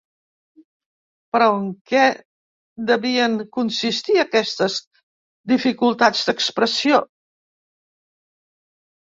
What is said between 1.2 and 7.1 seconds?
Però en què devien consistir aquestes "dificultats d'expressió"?